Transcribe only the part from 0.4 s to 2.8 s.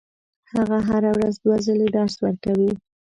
هغه هره ورځ دوه ځلې درس ورکوي.